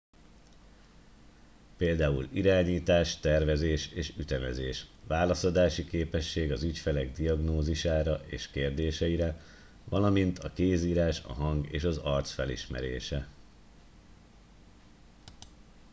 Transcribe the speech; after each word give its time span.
például 1.77 2.27
irányítás 2.33 3.19
tervezés 3.19 3.87
és 3.91 4.13
ütemezés 4.17 4.85
válaszadási 5.07 5.85
képesség 5.85 6.51
az 6.51 6.63
ügyfelek 6.63 7.11
diagnózisára 7.11 8.21
és 8.25 8.47
kérdéseire 8.49 9.41
valamint 9.89 10.39
a 10.39 10.53
kézírás 10.53 11.23
a 11.23 11.33
hang 11.33 11.73
és 11.73 11.83
az 11.83 11.97
arc 11.97 12.31
felismerése 12.31 13.27